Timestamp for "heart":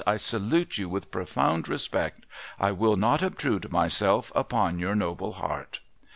5.33-5.79